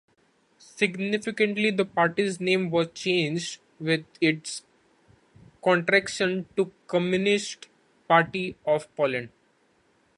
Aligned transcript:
Significantly 0.57 1.69
the 1.69 1.85
Party's 1.85 2.39
name 2.39 2.71
was 2.71 2.87
changed, 2.95 3.61
with 3.79 4.03
its 4.19 4.63
contraction 5.63 6.47
to 6.57 6.71
"Communist 6.87 7.67
Party 8.07 8.55
of 8.65 8.87
Poland". 8.95 9.29